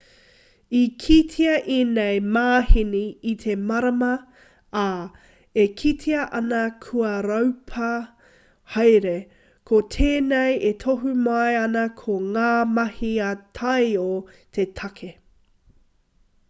i 0.77 0.79
kitea 1.01 1.57
ēnei 1.73 2.21
māheni 2.37 3.01
i 3.31 3.33
te 3.41 3.55
marama 3.71 4.07
ā 4.83 4.87
e 5.63 5.65
kitea 5.81 6.23
ana 6.39 6.63
kua 6.85 7.11
raupā 7.27 7.89
haere 8.77 9.15
ko 9.73 9.81
tēnei 9.97 10.57
e 10.69 10.73
tohu 10.85 11.15
mai 11.27 11.55
ana 11.61 11.83
ko 12.01 12.17
ngā 12.31 12.49
mahi 12.79 13.13
ā-taiao 13.27 14.09
te 14.57 14.65
take 14.81 15.11